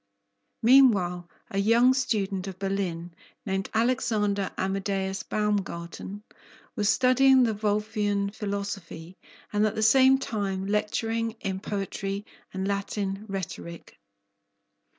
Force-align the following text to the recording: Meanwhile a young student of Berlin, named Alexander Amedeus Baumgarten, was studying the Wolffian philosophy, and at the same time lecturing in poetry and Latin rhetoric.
Meanwhile 0.63 1.29
a 1.51 1.59
young 1.59 1.93
student 1.93 2.47
of 2.47 2.57
Berlin, 2.57 3.11
named 3.45 3.69
Alexander 3.71 4.49
Amedeus 4.57 5.21
Baumgarten, 5.21 6.23
was 6.75 6.89
studying 6.89 7.43
the 7.43 7.53
Wolffian 7.53 8.31
philosophy, 8.33 9.15
and 9.53 9.63
at 9.67 9.75
the 9.75 9.83
same 9.83 10.17
time 10.17 10.65
lecturing 10.65 11.35
in 11.41 11.59
poetry 11.59 12.25
and 12.51 12.67
Latin 12.67 13.25
rhetoric. 13.29 13.99